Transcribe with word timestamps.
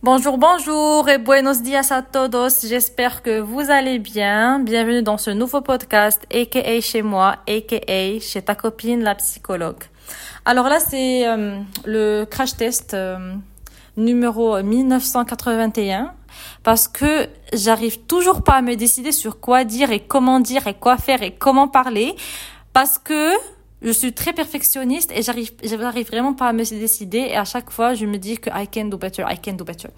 Bonjour, 0.00 0.38
bonjour 0.38 1.08
et 1.08 1.18
buenos 1.18 1.60
dias 1.60 1.88
a 1.90 2.02
todos. 2.02 2.64
J'espère 2.64 3.20
que 3.20 3.40
vous 3.40 3.68
allez 3.68 3.98
bien. 3.98 4.60
Bienvenue 4.60 5.02
dans 5.02 5.18
ce 5.18 5.30
nouveau 5.30 5.60
podcast, 5.60 6.24
aka 6.32 6.80
chez 6.80 7.02
moi, 7.02 7.38
aka 7.48 8.20
chez 8.20 8.40
ta 8.40 8.54
copine, 8.54 9.02
la 9.02 9.16
psychologue. 9.16 9.82
Alors 10.44 10.68
là, 10.68 10.78
c'est 10.78 11.26
euh, 11.26 11.58
le 11.84 12.24
crash 12.26 12.56
test 12.56 12.94
euh, 12.94 13.34
numéro 13.96 14.62
1981 14.62 16.12
parce 16.62 16.86
que 16.86 17.26
j'arrive 17.52 17.98
toujours 18.06 18.44
pas 18.44 18.54
à 18.54 18.62
me 18.62 18.76
décider 18.76 19.10
sur 19.10 19.40
quoi 19.40 19.64
dire 19.64 19.90
et 19.90 19.98
comment 19.98 20.38
dire 20.38 20.68
et 20.68 20.74
quoi 20.74 20.96
faire 20.96 21.24
et 21.24 21.32
comment 21.32 21.66
parler 21.66 22.14
parce 22.72 22.98
que 22.98 23.32
je 23.80 23.90
suis 23.90 24.12
très 24.12 24.32
perfectionniste 24.32 25.12
et 25.14 25.22
j'arrive 25.22 25.52
j'arrive 25.62 26.06
vraiment 26.06 26.34
pas 26.34 26.48
à 26.48 26.52
me 26.52 26.64
décider 26.64 27.18
et 27.18 27.36
à 27.36 27.44
chaque 27.44 27.70
fois 27.70 27.94
je 27.94 28.06
me 28.06 28.18
dis 28.18 28.38
que 28.38 28.50
I 28.50 28.66
can 28.66 28.86
do 28.86 28.98
better 28.98 29.24
I 29.28 29.38
can 29.38 29.52
do 29.52 29.64
better. 29.64 29.88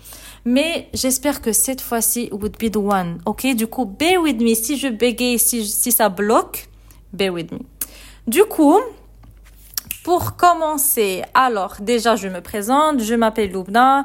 Mais 0.45 0.89
j'espère 0.93 1.41
que 1.41 1.53
cette 1.53 1.81
fois-ci 1.81 2.29
would 2.33 2.57
be 2.59 2.71
the 2.71 2.77
one. 2.77 3.21
Ok? 3.25 3.47
Du 3.55 3.67
coup 3.67 3.87
bear 3.87 4.21
with 4.21 4.41
me. 4.41 4.55
Si 4.55 4.77
je 4.77 4.89
bégaye 4.89 5.39
si 5.39 5.67
si 5.67 5.93
ça 5.93 6.09
bloque 6.09 6.69
bear 7.13 7.33
with 7.33 7.53
me. 7.53 7.61
Du 8.27 8.45
coup 8.45 8.79
pour 10.05 10.37
commencer 10.37 11.23
alors 11.35 11.77
déjà 11.81 12.17
je 12.17 12.29
me 12.29 12.41
présente 12.41 13.01
je 13.03 13.15
m'appelle 13.15 13.51
Lubna 13.51 14.05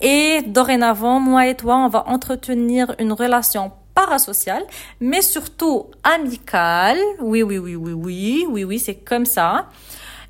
et 0.00 0.42
dorénavant 0.46 1.20
moi 1.20 1.46
et 1.46 1.54
toi 1.54 1.76
on 1.76 1.88
va 1.88 2.04
entretenir 2.08 2.94
une 2.98 3.12
relation 3.12 3.72
parasocial, 3.96 4.62
mais 5.00 5.22
surtout 5.22 5.86
amical. 6.04 6.98
Oui, 7.20 7.42
oui, 7.42 7.58
oui, 7.58 7.74
oui, 7.74 7.92
oui, 7.92 8.46
oui, 8.48 8.62
oui, 8.64 8.78
c'est 8.78 8.94
comme 9.10 9.26
ça. 9.26 9.68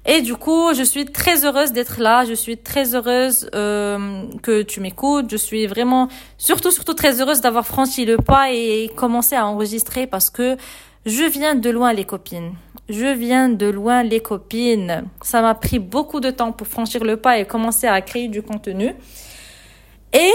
Et 0.08 0.22
du 0.22 0.36
coup, 0.36 0.72
je 0.72 0.84
suis 0.84 1.04
très 1.04 1.44
heureuse 1.44 1.72
d'être 1.72 2.00
là. 2.00 2.24
Je 2.24 2.34
suis 2.34 2.56
très 2.56 2.94
heureuse 2.94 3.50
euh, 3.56 4.22
que 4.40 4.62
tu 4.62 4.80
m'écoutes. 4.80 5.28
Je 5.28 5.36
suis 5.36 5.66
vraiment, 5.66 6.06
surtout, 6.38 6.70
surtout 6.70 6.94
très 6.94 7.20
heureuse 7.20 7.40
d'avoir 7.40 7.66
franchi 7.66 8.04
le 8.04 8.16
pas 8.16 8.52
et 8.52 8.88
commencé 8.94 9.34
à 9.34 9.44
enregistrer 9.46 10.06
parce 10.06 10.30
que 10.30 10.56
je 11.06 11.24
viens 11.24 11.56
de 11.56 11.70
loin, 11.70 11.92
les 11.92 12.04
copines. 12.04 12.52
Je 12.88 13.12
viens 13.24 13.48
de 13.48 13.66
loin, 13.66 14.04
les 14.04 14.20
copines. 14.20 15.02
Ça 15.22 15.42
m'a 15.42 15.56
pris 15.56 15.80
beaucoup 15.80 16.20
de 16.20 16.30
temps 16.30 16.52
pour 16.52 16.68
franchir 16.68 17.02
le 17.02 17.16
pas 17.16 17.38
et 17.38 17.44
commencer 17.44 17.88
à 17.88 18.00
créer 18.00 18.28
du 18.28 18.42
contenu. 18.42 18.94
Et 20.16 20.32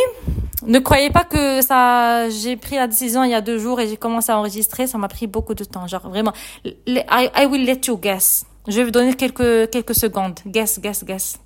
ne 0.67 0.77
croyez 0.77 1.09
pas 1.09 1.23
que 1.23 1.61
ça, 1.63 2.29
j'ai 2.29 2.55
pris 2.55 2.75
la 2.75 2.85
décision 2.85 3.23
il 3.23 3.31
y 3.31 3.33
a 3.33 3.41
deux 3.41 3.57
jours 3.57 3.79
et 3.79 3.87
j'ai 3.87 3.97
commencé 3.97 4.31
à 4.31 4.37
enregistrer. 4.37 4.85
Ça 4.85 4.99
m'a 4.99 5.07
pris 5.07 5.25
beaucoup 5.25 5.55
de 5.55 5.63
temps. 5.63 5.87
Genre 5.87 6.07
vraiment, 6.07 6.33
I, 6.65 7.03
I 7.35 7.45
will 7.49 7.65
let 7.65 7.81
you 7.87 7.97
guess. 7.97 8.45
Je 8.67 8.75
vais 8.75 8.83
vous 8.83 8.91
donner 8.91 9.15
quelques, 9.15 9.71
quelques 9.71 9.95
secondes. 9.95 10.39
Guess, 10.45 10.79
guess, 10.79 11.03
guess. 11.03 11.39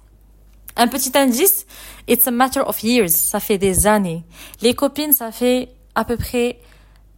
Un 0.75 0.87
petit 0.89 1.17
indice. 1.17 1.65
It's 2.09 2.27
a 2.27 2.31
matter 2.31 2.59
of 2.59 2.83
years. 2.83 3.11
Ça 3.11 3.39
fait 3.39 3.57
des 3.57 3.87
années. 3.87 4.25
Les 4.61 4.73
copines, 4.73 5.13
ça 5.13 5.31
fait 5.31 5.69
à 5.95 6.03
peu 6.03 6.17
près 6.17 6.59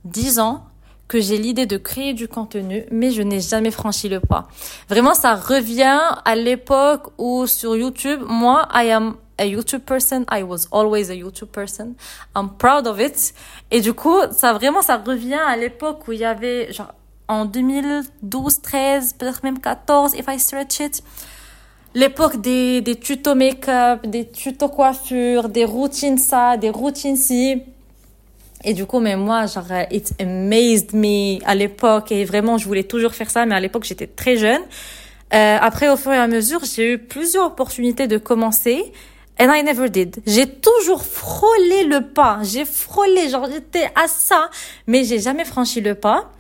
dix 0.05 0.37
ans 0.37 0.65
que 1.07 1.19
j'ai 1.19 1.37
l'idée 1.37 1.65
de 1.65 1.77
créer 1.77 2.13
du 2.13 2.27
contenu, 2.27 2.85
mais 2.91 3.11
je 3.11 3.21
n'ai 3.23 3.39
jamais 3.39 3.71
franchi 3.71 4.09
le 4.09 4.19
pas. 4.19 4.47
Vraiment, 4.89 5.15
ça 5.15 5.35
revient 5.35 5.99
à 6.25 6.35
l'époque 6.35 7.13
où 7.17 7.47
sur 7.47 7.75
YouTube, 7.75 8.21
moi, 8.27 8.67
I 8.73 8.91
am 8.91 9.15
a 9.37 9.45
YouTube 9.45 9.83
person. 9.85 10.25
I 10.29 10.43
was 10.43 10.67
always 10.71 11.09
a 11.09 11.15
YouTube 11.15 11.51
person. 11.51 11.95
I'm 12.35 12.49
proud 12.57 12.87
of 12.87 12.99
it. 12.99 13.33
Et 13.71 13.81
du 13.81 13.93
coup, 13.93 14.17
ça 14.31 14.53
vraiment, 14.53 14.81
ça 14.81 14.97
revient 14.97 15.39
à 15.47 15.55
l'époque 15.57 16.07
où 16.07 16.13
il 16.13 16.19
y 16.19 16.25
avait, 16.25 16.71
genre, 16.71 16.93
en 17.27 17.45
2012, 17.45 18.61
13, 18.61 19.13
peut-être 19.13 19.43
même 19.43 19.59
14, 19.59 20.15
if 20.15 20.25
I 20.27 20.39
stretch 20.39 20.79
it. 20.79 21.03
L'époque 21.93 22.41
des, 22.41 22.81
des 22.81 22.95
tutos 22.95 23.35
make-up, 23.35 24.05
des 24.05 24.27
tutos 24.29 24.69
coiffure, 24.69 25.49
des 25.49 25.65
routines 25.65 26.17
ça, 26.17 26.57
des 26.57 26.69
routines 26.69 27.15
ci. 27.15 27.63
Et 28.63 28.73
du 28.73 28.85
coup, 28.85 28.99
mais 28.99 29.15
moi, 29.15 29.45
genre, 29.45 29.65
it 29.91 30.13
amazed 30.19 30.93
me 30.93 31.39
à 31.45 31.55
l'époque. 31.55 32.11
Et 32.11 32.25
vraiment, 32.25 32.57
je 32.57 32.65
voulais 32.65 32.83
toujours 32.83 33.13
faire 33.13 33.29
ça. 33.29 33.45
Mais 33.45 33.55
à 33.55 33.59
l'époque, 33.59 33.83
j'étais 33.83 34.07
très 34.07 34.35
jeune. 34.35 34.61
Euh, 35.33 35.57
après, 35.59 35.89
au 35.89 35.97
fur 35.97 36.11
et 36.11 36.17
à 36.17 36.27
mesure, 36.27 36.61
j'ai 36.63 36.93
eu 36.93 36.97
plusieurs 36.97 37.47
opportunités 37.47 38.07
de 38.07 38.17
commencer. 38.17 38.91
And 39.39 39.53
I 39.53 39.63
never 39.63 39.89
did. 39.89 40.17
J'ai 40.25 40.47
toujours 40.47 41.03
frôlé 41.03 41.83
le 41.83 42.01
pas. 42.01 42.39
J'ai 42.43 42.65
frôlé, 42.65 43.29
genre 43.29 43.47
j'étais 43.51 43.89
à 43.95 44.07
ça, 44.07 44.49
mais 44.87 45.03
j'ai 45.03 45.19
jamais 45.19 45.45
franchi 45.45 45.81
le 45.81 45.93
pas. 45.95 46.31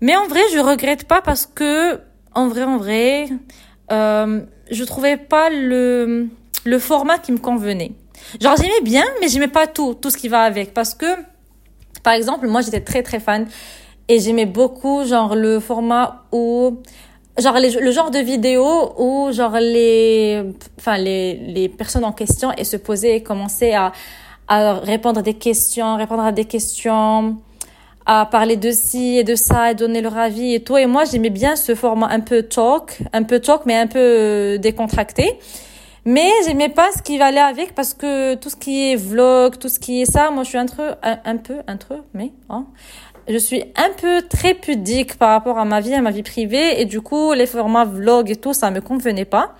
Mais 0.00 0.16
en 0.16 0.26
vrai, 0.26 0.40
je 0.52 0.58
regrette 0.58 1.04
pas 1.04 1.22
parce 1.22 1.46
que, 1.46 2.00
en 2.34 2.48
vrai, 2.48 2.64
en 2.64 2.76
vrai, 2.76 3.28
euh, 3.90 4.40
je 4.70 4.84
trouvais 4.84 5.16
pas 5.16 5.48
le 5.48 6.28
le 6.64 6.78
format 6.78 7.18
qui 7.18 7.32
me 7.32 7.38
convenait. 7.38 7.92
Genre 8.40 8.56
j'aimais 8.56 8.80
bien, 8.82 9.04
mais 9.20 9.28
j'aimais 9.28 9.48
pas 9.48 9.66
tout, 9.66 9.94
tout 9.94 10.10
ce 10.10 10.16
qui 10.16 10.28
va 10.28 10.42
avec, 10.42 10.74
parce 10.74 10.94
que, 10.94 11.06
par 12.02 12.12
exemple, 12.12 12.46
moi 12.48 12.60
j'étais 12.60 12.80
très 12.80 13.02
très 13.02 13.20
fan 13.20 13.46
et 14.08 14.20
j'aimais 14.20 14.46
beaucoup 14.46 15.04
genre 15.04 15.34
le 15.34 15.60
format 15.60 16.24
où 16.32 16.78
genre 17.38 17.56
le 17.58 17.90
genre 17.90 18.10
de 18.10 18.18
vidéo 18.18 18.92
où 18.98 19.32
genre 19.32 19.56
les 19.58 20.42
enfin 20.78 20.98
les 20.98 21.34
les 21.34 21.68
personnes 21.68 22.04
en 22.04 22.12
question 22.12 22.52
et 22.52 22.64
se 22.64 22.76
posaient 22.76 23.16
et 23.16 23.22
commençaient 23.22 23.74
à 23.74 23.92
à 24.48 24.74
répondre 24.74 25.20
à 25.20 25.22
des 25.22 25.34
questions 25.34 25.96
répondre 25.96 26.22
à 26.22 26.32
des 26.32 26.44
questions 26.44 27.38
à 28.04 28.26
parler 28.26 28.56
de 28.56 28.70
ci 28.70 29.16
et 29.18 29.24
de 29.24 29.34
ça 29.34 29.70
et 29.70 29.74
donner 29.74 30.00
leur 30.00 30.18
avis 30.18 30.54
et 30.54 30.60
tout. 30.60 30.76
Et 30.76 30.86
moi 30.86 31.04
j'aimais 31.04 31.30
bien 31.30 31.56
ce 31.56 31.74
format 31.74 32.08
un 32.08 32.20
peu 32.20 32.42
talk 32.42 32.98
un 33.12 33.22
peu 33.22 33.38
talk 33.40 33.62
mais 33.64 33.76
un 33.76 33.86
peu 33.86 33.98
euh, 33.98 34.58
décontracté. 34.58 35.38
Mais 36.04 36.28
j'aimais 36.44 36.68
pas 36.68 36.90
ce 36.96 37.00
qui 37.00 37.22
allait 37.22 37.38
avec 37.38 37.76
parce 37.76 37.94
que 37.94 38.34
tout 38.34 38.50
ce 38.50 38.56
qui 38.56 38.90
est 38.90 38.96
vlog 38.96 39.56
tout 39.58 39.68
ce 39.68 39.78
qui 39.78 40.02
est 40.02 40.10
ça 40.10 40.30
moi 40.32 40.42
je 40.42 40.48
suis 40.48 40.58
un 40.58 40.66
peu 40.66 40.90
un, 41.02 41.18
un 41.24 41.36
peu 41.36 41.58
un 41.68 41.76
peu 41.76 41.98
mais 42.12 42.32
hein, 42.50 42.66
je 43.28 43.38
suis 43.38 43.62
un 43.76 43.90
peu 44.00 44.22
très 44.28 44.54
pudique 44.54 45.16
par 45.18 45.30
rapport 45.30 45.58
à 45.58 45.64
ma 45.64 45.80
vie, 45.80 45.94
à 45.94 46.00
ma 46.00 46.10
vie 46.10 46.22
privée, 46.22 46.80
et 46.80 46.84
du 46.84 47.00
coup, 47.00 47.32
les 47.32 47.46
formats 47.46 47.84
vlog 47.84 48.30
et 48.30 48.36
tout, 48.36 48.52
ça 48.54 48.70
me 48.70 48.80
convenait 48.80 49.24
pas. 49.24 49.54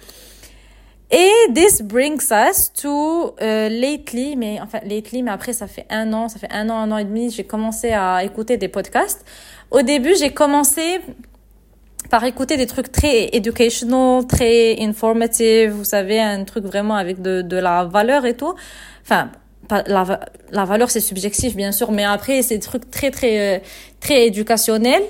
Et 1.10 1.30
this 1.54 1.82
brings 1.82 2.30
us 2.32 2.72
to 2.72 3.34
uh, 3.38 3.68
lately, 3.68 4.34
mais 4.34 4.58
enfin 4.62 4.78
lately, 4.82 5.22
mais 5.22 5.30
après 5.30 5.52
ça 5.52 5.66
fait 5.66 5.84
un 5.90 6.10
an, 6.14 6.30
ça 6.30 6.38
fait 6.38 6.50
un 6.50 6.70
an, 6.70 6.76
un 6.76 6.90
an 6.90 6.96
et 6.96 7.04
demi, 7.04 7.30
j'ai 7.30 7.44
commencé 7.44 7.90
à 7.90 8.24
écouter 8.24 8.56
des 8.56 8.68
podcasts. 8.68 9.22
Au 9.70 9.82
début, 9.82 10.14
j'ai 10.18 10.30
commencé 10.30 11.00
par 12.08 12.24
écouter 12.24 12.56
des 12.56 12.66
trucs 12.66 12.90
très 12.90 13.28
educational, 13.34 14.26
très 14.26 14.80
informative, 14.80 15.72
vous 15.72 15.84
savez, 15.84 16.18
un 16.18 16.44
truc 16.44 16.64
vraiment 16.64 16.96
avec 16.96 17.20
de, 17.20 17.42
de 17.42 17.56
la 17.58 17.84
valeur 17.84 18.24
et 18.24 18.34
tout. 18.34 18.54
Enfin, 19.02 19.30
la, 19.86 20.20
la 20.50 20.64
valeur 20.64 20.90
c'est 20.90 21.00
subjectif 21.00 21.56
bien 21.56 21.72
sûr 21.72 21.90
mais 21.92 22.04
après 22.04 22.42
c'est 22.42 22.56
des 22.56 22.60
trucs 22.60 22.90
très 22.90 23.10
très 23.10 23.56
euh, 23.56 23.58
très 24.00 24.26
éducationnels. 24.26 25.04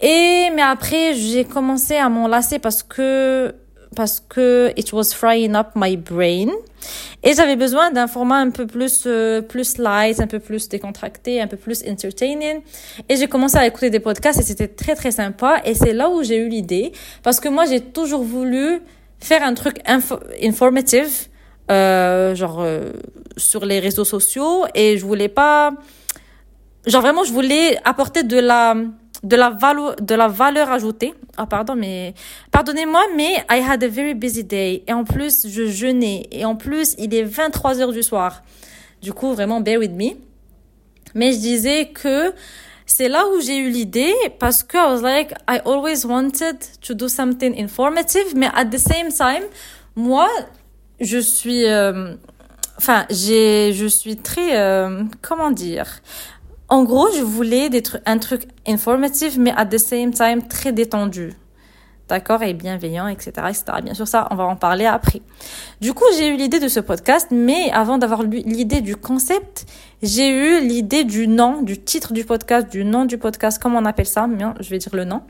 Et 0.00 0.50
mais 0.54 0.62
après 0.62 1.14
j'ai 1.14 1.44
commencé 1.44 1.96
à 1.96 2.08
m'en 2.08 2.26
lasser 2.26 2.58
parce 2.58 2.82
que 2.82 3.54
parce 3.94 4.20
que 4.28 4.72
it 4.76 4.92
was 4.92 5.12
frying 5.14 5.54
up 5.54 5.68
my 5.76 5.96
brain. 5.96 6.48
Et 7.22 7.32
j'avais 7.34 7.56
besoin 7.56 7.90
d'un 7.90 8.06
format 8.06 8.36
un 8.36 8.50
peu 8.50 8.66
plus 8.66 9.04
euh, 9.06 9.40
plus 9.40 9.78
light 9.78 10.20
un 10.20 10.26
peu 10.26 10.40
plus 10.40 10.68
décontracté 10.68 11.40
un 11.40 11.46
peu 11.46 11.56
plus 11.56 11.82
entertaining. 11.88 12.60
Et 13.08 13.16
j'ai 13.16 13.28
commencé 13.28 13.56
à 13.56 13.66
écouter 13.66 13.90
des 13.90 14.00
podcasts 14.00 14.40
et 14.40 14.42
c'était 14.42 14.68
très 14.68 14.94
très 14.94 15.12
sympa. 15.12 15.62
Et 15.64 15.74
c'est 15.74 15.94
là 15.94 16.10
où 16.10 16.22
j'ai 16.22 16.36
eu 16.36 16.48
l'idée. 16.48 16.92
Parce 17.22 17.40
que 17.40 17.48
moi 17.48 17.64
j'ai 17.66 17.80
toujours 17.80 18.24
voulu 18.24 18.82
faire 19.20 19.42
un 19.42 19.54
truc 19.54 19.76
info 19.86 20.18
informative 20.42 21.28
euh, 21.70 22.34
genre 22.34 22.62
sur 23.36 23.64
les 23.64 23.80
réseaux 23.80 24.04
sociaux 24.04 24.64
et 24.74 24.98
je 24.98 25.04
voulais 25.04 25.28
pas 25.28 25.72
genre 26.86 27.02
vraiment 27.02 27.24
je 27.24 27.32
voulais 27.32 27.78
apporter 27.84 28.22
de 28.22 28.38
la 28.38 28.74
de 29.22 29.36
la 29.36 29.50
valeur 29.50 29.96
de 29.96 30.14
la 30.14 30.28
valeur 30.28 30.70
ajoutée. 30.70 31.14
Ah 31.36 31.46
pardon 31.46 31.74
mais 31.74 32.14
pardonnez-moi 32.50 33.02
mais 33.16 33.32
I 33.50 33.62
had 33.66 33.82
a 33.82 33.88
very 33.88 34.14
busy 34.14 34.44
day 34.44 34.84
et 34.86 34.92
en 34.92 35.04
plus 35.04 35.46
je 35.48 35.66
jeûnais 35.66 36.28
et 36.30 36.44
en 36.44 36.56
plus 36.56 36.94
il 36.98 37.14
est 37.14 37.22
23 37.22 37.80
heures 37.80 37.92
du 37.92 38.02
soir. 38.02 38.42
Du 39.02 39.12
coup 39.12 39.32
vraiment 39.32 39.60
bear 39.60 39.78
with 39.78 39.92
me. 39.92 40.10
Mais 41.14 41.32
je 41.32 41.38
disais 41.38 41.86
que 41.86 42.32
c'est 42.86 43.08
là 43.08 43.24
où 43.28 43.40
j'ai 43.40 43.56
eu 43.58 43.70
l'idée 43.70 44.12
parce 44.38 44.62
que 44.62 44.76
I 44.76 44.92
was 44.92 45.00
like 45.00 45.32
I 45.48 45.60
always 45.64 46.04
wanted 46.04 46.58
to 46.86 46.94
do 46.94 47.08
something 47.08 47.58
informative 47.58 48.36
mais 48.36 48.48
at 48.54 48.66
the 48.66 48.78
same 48.78 49.10
time 49.10 49.44
moi 49.96 50.28
je 51.00 51.18
suis 51.18 51.64
euh, 51.66 52.14
enfin 52.78 53.06
j'ai 53.10 53.72
je 53.72 53.86
suis 53.86 54.16
très 54.16 54.58
euh, 54.58 55.04
comment 55.22 55.50
dire? 55.50 56.00
En 56.68 56.82
gros 56.84 57.08
je 57.16 57.22
voulais 57.22 57.68
des 57.68 57.82
un 58.06 58.18
truc 58.18 58.48
informatif 58.66 59.36
mais 59.38 59.52
at 59.56 59.66
the 59.66 59.78
same 59.78 60.12
time 60.12 60.46
très 60.46 60.72
détendu. 60.72 61.34
D'accord? 62.08 62.42
Et 62.42 62.52
bienveillant 62.52 63.08
etc 63.08 63.30
etc 63.48 63.64
bien 63.82 63.94
sûr 63.94 64.06
ça 64.06 64.28
on 64.30 64.34
va 64.34 64.44
en 64.44 64.56
parler 64.56 64.86
après. 64.86 65.22
Du 65.80 65.94
coup 65.94 66.04
j'ai 66.16 66.28
eu 66.28 66.36
l'idée 66.36 66.60
de 66.60 66.68
ce 66.68 66.80
podcast 66.80 67.28
mais 67.30 67.70
avant 67.72 67.98
d'avoir 67.98 68.22
l'idée 68.22 68.80
du 68.80 68.96
concept 68.96 69.66
j'ai 70.02 70.28
eu 70.28 70.60
l'idée 70.60 71.04
du 71.04 71.28
nom 71.28 71.62
du 71.62 71.78
titre 71.80 72.12
du 72.12 72.24
podcast 72.24 72.70
du 72.70 72.84
nom 72.84 73.04
du 73.06 73.18
podcast 73.18 73.58
comment 73.62 73.78
on 73.78 73.84
appelle 73.86 74.06
ça? 74.06 74.26
Bien 74.26 74.54
je 74.60 74.68
vais 74.68 74.78
dire 74.78 74.94
le 74.94 75.04
nom. 75.04 75.22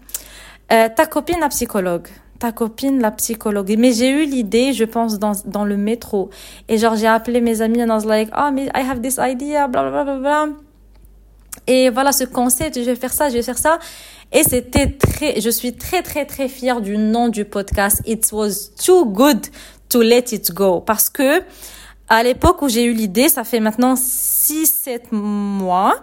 Euh, 0.72 0.88
ta 0.94 1.06
copine 1.06 1.40
la 1.40 1.48
psychologue 1.48 2.08
ta 2.44 2.52
copine, 2.52 3.00
la 3.00 3.10
psychologue. 3.10 3.74
Mais 3.78 3.92
j'ai 3.92 4.10
eu 4.10 4.26
l'idée, 4.26 4.74
je 4.74 4.84
pense, 4.84 5.18
dans, 5.18 5.32
dans 5.46 5.64
le 5.64 5.78
métro. 5.78 6.28
Et 6.68 6.76
genre, 6.76 6.94
j'ai 6.94 7.06
appelé 7.06 7.40
mes 7.40 7.62
amis 7.62 7.82
and 7.82 7.86
I 7.86 7.90
was 7.90 8.04
like, 8.04 8.30
oh, 8.36 8.50
mais 8.52 8.66
I 8.66 8.82
have 8.86 9.00
this 9.00 9.18
idea, 9.18 9.66
bla, 9.66 9.88
bla, 9.90 10.04
bla, 10.04 10.18
bla. 10.18 10.48
Et 11.66 11.88
voilà 11.88 12.12
ce 12.12 12.24
concept, 12.24 12.78
je 12.78 12.84
vais 12.84 12.96
faire 12.96 13.14
ça, 13.14 13.30
je 13.30 13.34
vais 13.34 13.42
faire 13.42 13.56
ça. 13.56 13.78
Et 14.30 14.42
c'était 14.42 14.90
très, 14.90 15.40
je 15.40 15.48
suis 15.48 15.72
très, 15.72 16.02
très, 16.02 16.26
très 16.26 16.48
fière 16.48 16.82
du 16.82 16.98
nom 16.98 17.28
du 17.28 17.46
podcast. 17.46 18.02
It 18.04 18.30
was 18.30 18.70
too 18.84 19.06
good 19.06 19.46
to 19.88 20.02
let 20.02 20.26
it 20.32 20.52
go. 20.52 20.80
Parce 20.80 21.08
que, 21.08 21.40
à 22.10 22.22
l'époque 22.22 22.60
où 22.60 22.68
j'ai 22.68 22.84
eu 22.84 22.92
l'idée, 22.92 23.30
ça 23.30 23.44
fait 23.44 23.60
maintenant 23.60 23.94
6, 23.96 24.66
7 24.66 25.12
mois, 25.12 25.94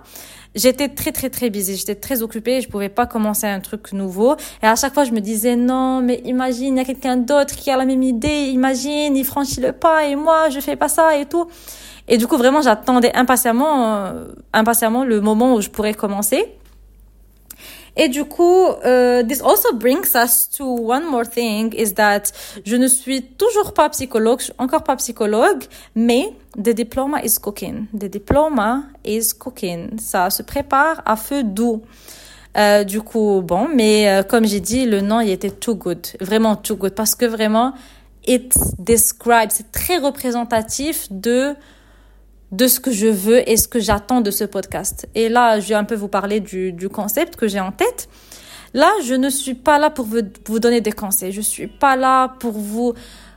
j'étais 0.55 0.89
très 0.89 1.11
très 1.11 1.29
très 1.29 1.49
busy, 1.49 1.75
j'étais 1.75 1.95
très 1.95 2.21
occupée, 2.21 2.61
je 2.61 2.69
pouvais 2.69 2.89
pas 2.89 3.05
commencer 3.05 3.47
un 3.47 3.59
truc 3.59 3.93
nouveau 3.93 4.35
et 4.61 4.67
à 4.67 4.75
chaque 4.75 4.93
fois 4.93 5.03
je 5.03 5.11
me 5.11 5.19
disais 5.19 5.55
non, 5.55 6.01
mais 6.01 6.21
imagine 6.25 6.75
il 6.75 6.79
y 6.79 6.81
a 6.81 6.85
quelqu'un 6.85 7.17
d'autre 7.17 7.55
qui 7.55 7.71
a 7.71 7.77
la 7.77 7.85
même 7.85 8.03
idée, 8.03 8.49
imagine 8.51 9.15
il 9.15 9.25
franchit 9.25 9.61
le 9.61 9.71
pas 9.71 10.05
et 10.05 10.15
moi 10.15 10.49
je 10.49 10.59
fais 10.59 10.75
pas 10.75 10.89
ça 10.89 11.17
et 11.17 11.25
tout. 11.25 11.47
Et 12.07 12.17
du 12.17 12.27
coup 12.27 12.37
vraiment 12.37 12.61
j'attendais 12.61 13.15
impatiemment 13.15 13.95
euh, 13.95 14.27
impatiemment 14.53 15.03
le 15.03 15.21
moment 15.21 15.55
où 15.55 15.61
je 15.61 15.69
pourrais 15.69 15.93
commencer. 15.93 16.45
Et 17.95 18.07
du 18.07 18.23
coup, 18.23 18.67
uh, 18.85 19.21
this 19.27 19.41
also 19.41 19.73
brings 19.73 20.15
us 20.15 20.49
to 20.57 20.63
one 20.65 21.05
more 21.05 21.25
thing 21.25 21.73
is 21.75 21.93
that 21.95 22.31
je 22.65 22.77
ne 22.77 22.87
suis 22.87 23.21
toujours 23.21 23.73
pas 23.73 23.89
psychologue, 23.89 24.41
encore 24.57 24.83
pas 24.83 24.95
psychologue, 24.95 25.65
mais 25.93 26.33
the 26.55 26.69
diploma 26.69 27.21
is 27.23 27.37
cooking. 27.37 27.87
The 27.93 28.05
diploma 28.05 28.83
is 29.03 29.33
cooking. 29.37 29.99
Ça 29.99 30.29
se 30.29 30.41
prépare 30.41 31.01
à 31.05 31.15
feu 31.17 31.43
doux. 31.43 31.81
Euh, 32.57 32.83
du 32.83 33.01
coup, 33.01 33.41
bon, 33.41 33.67
mais 33.73 34.09
euh, 34.09 34.23
comme 34.23 34.45
j'ai 34.45 34.59
dit, 34.59 34.85
le 34.85 35.01
nom 35.01 35.21
il 35.21 35.29
était 35.29 35.51
too 35.51 35.75
good, 35.75 36.05
vraiment 36.19 36.55
too 36.55 36.75
good, 36.75 36.93
parce 36.93 37.15
que 37.15 37.25
vraiment, 37.25 37.73
it 38.27 38.53
describes, 38.77 39.49
c'est 39.49 39.71
très 39.71 39.97
représentatif 39.97 41.07
de 41.11 41.55
de 42.51 42.67
ce 42.67 42.79
que 42.79 42.91
je 42.91 43.07
veux 43.07 43.49
et 43.49 43.57
ce 43.57 43.67
que 43.67 43.79
j'attends 43.79 44.21
de 44.21 44.31
ce 44.31 44.43
podcast. 44.43 45.07
Et 45.15 45.29
là, 45.29 45.59
je 45.59 45.69
vais 45.69 45.75
un 45.75 45.83
peu 45.83 45.95
vous 45.95 46.07
parler 46.07 46.39
du, 46.39 46.89
concept 46.89 47.35
que 47.35 47.47
j'ai 47.47 47.59
en 47.59 47.71
tête. 47.71 48.09
Là, 48.73 48.91
je 49.05 49.13
ne 49.13 49.29
suis 49.29 49.53
pas 49.53 49.79
là 49.79 49.89
pour 49.89 50.05
vous, 50.05 50.19
vous 50.47 50.59
donner 50.59 50.81
des 50.81 50.91
conseils. 50.91 51.31
Je 51.31 51.41
suis 51.41 51.67
pas 51.67 51.95
là 51.95 52.29
pour 52.39 52.53
vous 52.53 52.93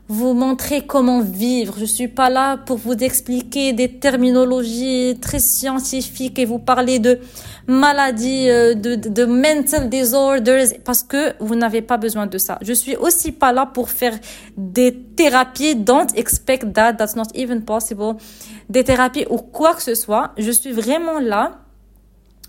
vous 0.09 0.35
montrer 0.35 0.83
comment 0.87 1.21
vivre. 1.21 1.77
Je 1.79 1.87
suis 1.87 2.09
pas 2.09 2.29
là 2.29 2.59
pour 2.59 2.77
vous 2.77 2.93
expliquer 2.93 3.73
des 3.73 3.99
terminologies 3.99 5.19
très 5.21 5.39
scientifiques 5.39 6.39
et 6.39 6.45
vous 6.45 6.59
parler 6.59 6.99
de 6.99 7.21
maladies, 7.67 8.51
euh, 8.51 8.75
de, 8.75 8.97
de, 8.97 9.09
de 9.09 9.25
mental 9.25 9.89
disorders, 9.89 10.67
parce 10.85 11.03
que 11.03 11.33
vous 11.41 11.55
n'avez 11.55 11.81
pas 11.81 11.97
besoin 11.97 12.27
de 12.27 12.37
ça. 12.37 12.59
Je 12.61 12.75
suis 12.75 12.97
aussi 12.97 13.33
pas 13.33 13.53
là 13.53 13.65
pour 13.65 13.89
faire 13.89 14.19
des 14.59 14.95
thérapies. 14.95 15.75
Don't 15.75 16.09
expect 16.15 16.75
that. 16.75 16.95
That's 16.95 17.17
not 17.17 17.29
even 17.35 17.63
possible. 17.65 18.17
Des 18.69 18.85
thérapies 18.85 19.27
ou 19.31 19.39
quoi 19.39 19.75
que 19.75 19.83
ce 19.83 19.95
soit. 19.95 20.33
Je 20.37 20.51
suis 20.51 20.73
vraiment 20.73 21.19
là 21.19 21.61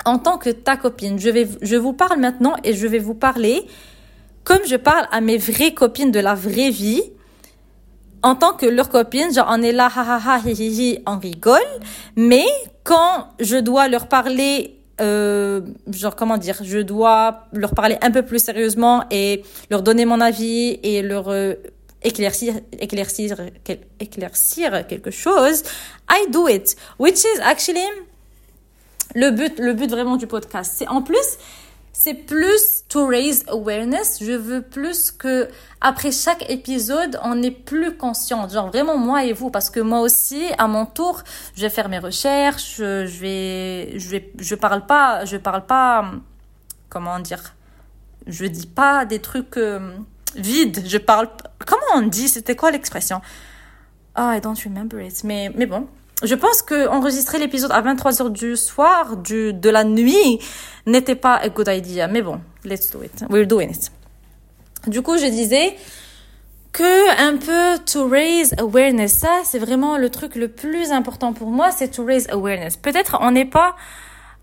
en 0.03 0.19
tant 0.19 0.37
que 0.37 0.49
ta 0.49 0.75
copine. 0.75 1.17
Je 1.19 1.29
vais, 1.29 1.47
je 1.61 1.77
vous 1.77 1.93
parle 1.93 2.19
maintenant 2.19 2.55
et 2.65 2.73
je 2.73 2.85
vais 2.85 2.99
vous 2.99 3.15
parler 3.15 3.65
comme 4.43 4.59
je 4.67 4.75
parle 4.75 5.07
à 5.11 5.21
mes 5.21 5.37
vraies 5.37 5.73
copines 5.73 6.11
de 6.11 6.19
la 6.19 6.35
vraie 6.35 6.69
vie 6.69 7.01
en 8.25 8.33
tant 8.33 8.53
que 8.53 8.65
leur 8.65 8.89
copine, 8.89 9.31
genre 9.31 9.45
on 9.51 9.61
est 9.61 9.71
là, 9.71 9.87
ha 9.95 10.01
ha 10.01 10.19
ha, 10.25 10.39
hi 10.43 10.53
hi 10.53 10.69
hi, 10.77 10.99
on 11.05 11.19
rigole. 11.19 11.71
Mais 12.15 12.47
quand 12.83 13.27
je 13.39 13.57
dois 13.57 13.87
leur 13.87 14.07
parler, 14.07 14.79
euh, 14.99 15.61
genre 15.91 16.15
comment 16.15 16.39
dire, 16.39 16.57
je 16.63 16.79
dois 16.79 17.43
leur 17.53 17.75
parler 17.75 17.97
un 18.01 18.09
peu 18.09 18.23
plus 18.23 18.43
sérieusement 18.43 19.03
et 19.11 19.43
leur 19.69 19.83
donner 19.83 20.05
mon 20.05 20.21
avis 20.21 20.79
et 20.81 21.03
leur 21.03 21.29
euh, 21.29 21.53
éclaircir, 22.01 22.55
éclaircir, 22.79 23.37
éclaircir 23.99 24.87
quelque 24.87 25.11
chose, 25.11 25.61
I 26.09 26.25
do 26.31 26.47
it, 26.47 26.75
which 26.97 27.19
is 27.19 27.39
actually 27.43 27.87
le 29.13 29.29
but, 29.29 29.59
le 29.59 29.73
but 29.73 29.91
vraiment 29.91 30.17
du 30.17 30.25
podcast. 30.25 30.73
C'est 30.77 30.87
en 30.87 31.03
plus, 31.03 31.37
c'est 31.93 32.15
plus 32.15 32.84
to 32.95 33.05
raise 33.05 33.43
awareness. 33.49 34.23
Je 34.23 34.31
veux 34.31 34.61
plus 34.61 35.11
que 35.11 35.49
après 35.81 36.13
chaque 36.13 36.49
épisode, 36.49 37.19
on 37.23 37.43
est 37.43 37.51
plus 37.51 37.97
conscient. 37.97 38.47
Genre 38.47 38.67
vraiment 38.67 38.97
moi 38.97 39.25
et 39.25 39.33
vous, 39.33 39.49
parce 39.49 39.69
que 39.69 39.81
moi 39.81 39.99
aussi, 39.99 40.45
à 40.57 40.67
mon 40.67 40.85
tour, 40.85 41.21
je 41.55 41.63
vais 41.63 41.69
faire 41.69 41.89
mes 41.89 41.99
recherches. 41.99 42.75
Je 42.77 43.19
vais, 43.19 43.99
je 43.99 44.17
je 44.39 44.55
parle 44.55 44.85
pas, 44.85 45.25
je 45.25 45.35
parle 45.35 45.65
pas, 45.65 46.09
comment 46.87 47.19
dire, 47.19 47.43
je 48.27 48.45
dis 48.45 48.67
pas 48.67 49.03
des 49.03 49.19
trucs 49.19 49.57
euh, 49.57 49.97
vides. 50.37 50.81
Je 50.87 50.97
parle, 50.97 51.27
comment 51.65 51.91
on 51.95 52.03
dit, 52.03 52.29
c'était 52.29 52.55
quoi 52.55 52.71
l'expression? 52.71 53.19
Ah, 54.15 54.37
I 54.37 54.39
don't 54.39 54.57
remember 54.63 55.01
it. 55.01 55.21
Mais, 55.25 55.51
mais 55.53 55.65
bon, 55.65 55.89
je 56.23 56.35
pense 56.35 56.61
que 56.61 56.87
enregistrer 56.87 57.39
l'épisode 57.39 57.73
à 57.73 57.81
23h 57.81 58.29
du 58.31 58.55
soir, 58.55 59.17
du, 59.17 59.51
de 59.53 59.69
la 59.69 59.83
nuit, 59.83 60.39
n'était 60.85 61.15
pas 61.15 61.35
a 61.35 61.49
good 61.49 61.67
idea. 61.67 62.07
Mais 62.07 62.21
bon, 62.21 62.39
let's 62.65 62.91
do 62.91 63.03
it. 63.03 63.23
We're 63.29 63.47
doing 63.47 63.69
it. 63.69 63.91
Du 64.87 65.01
coup, 65.01 65.17
je 65.17 65.25
disais 65.25 65.75
que 66.71 67.19
un 67.19 67.37
peu 67.37 67.83
to 67.85 68.07
raise 68.07 68.53
awareness. 68.57 69.13
Ça, 69.19 69.41
c'est 69.45 69.59
vraiment 69.59 69.97
le 69.97 70.09
truc 70.09 70.35
le 70.35 70.49
plus 70.49 70.91
important 70.91 71.31
pour 71.31 71.49
moi, 71.49 71.71
c'est 71.71 71.89
to 71.89 72.03
raise 72.03 72.27
awareness. 72.29 72.75
Peut-être 72.75 73.17
on 73.21 73.31
n'est 73.31 73.45
pas, 73.45 73.75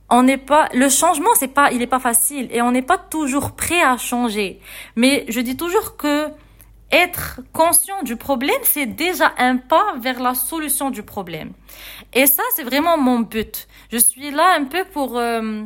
on 0.09 0.23
n'est 0.23 0.39
pas, 0.39 0.69
le 0.73 0.89
changement, 0.89 1.29
c'est 1.39 1.49
pas, 1.49 1.73
il 1.73 1.83
est 1.83 1.87
pas 1.87 2.01
facile 2.01 2.49
et 2.51 2.63
on 2.63 2.73
n'est 2.73 2.83
pas 2.83 2.97
toujours 2.99 3.53
prêt 3.53 3.83
à 3.83 3.99
changer. 3.99 4.61
Mais 4.97 5.27
je 5.29 5.41
dis 5.41 5.57
toujours 5.59 5.97
que 5.99 6.29
être 6.91 7.41
conscient 7.53 8.03
du 8.03 8.17
problème, 8.17 8.61
c'est 8.63 8.87
déjà 8.87 9.33
un 9.39 9.57
pas 9.57 9.95
vers 10.01 10.21
la 10.21 10.35
solution 10.35 10.91
du 10.91 11.03
problème. 11.03 11.53
Et 12.15 12.27
ça, 12.27 12.43
c'est 12.55 12.65
vraiment 12.65 12.97
mon 12.97 13.21
but. 13.21 13.69
Je 13.91 13.99
suis 13.99 14.31
là 14.31 14.55
un 14.59 14.65
peu 14.65 14.85
pour, 14.85 15.19
euh, 15.19 15.63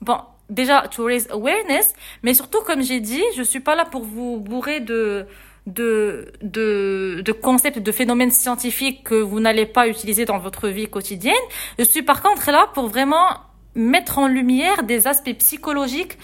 bon, 0.00 0.18
déjà, 0.50 0.88
to 0.88 1.04
raise 1.04 1.28
awareness, 1.30 1.94
mais 2.22 2.34
surtout, 2.34 2.60
comme 2.62 2.82
j'ai 2.82 3.00
dit, 3.00 3.22
je 3.36 3.42
suis 3.42 3.60
pas 3.60 3.74
là 3.74 3.84
pour 3.84 4.04
vous 4.04 4.38
bourrer 4.38 4.80
de, 4.80 5.26
de, 5.66 6.32
de, 6.42 7.22
de 7.24 7.32
concepts, 7.32 7.78
de 7.78 7.92
phénomènes 7.92 8.30
scientifiques 8.30 9.04
que 9.04 9.14
vous 9.14 9.40
n'allez 9.40 9.66
pas 9.66 9.88
utiliser 9.88 10.24
dans 10.24 10.38
votre 10.38 10.68
vie 10.68 10.88
quotidienne. 10.88 11.34
Je 11.78 11.84
suis 11.84 12.02
par 12.02 12.22
contre 12.22 12.50
là 12.50 12.68
pour 12.74 12.88
vraiment 12.88 13.26
mettre 13.74 14.18
en 14.18 14.26
lumière 14.28 14.84
des 14.84 15.06
aspects 15.06 15.36
psychologiques 15.38 16.18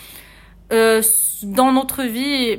euh, 0.72 1.02
dans 1.42 1.72
notre 1.72 2.02
vie 2.02 2.58